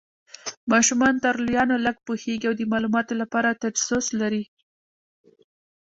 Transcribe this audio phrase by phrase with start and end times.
[0.71, 4.43] ماشومان تر لویانو لږ پوهیږي او د مالوماتو لپاره تجسس لري.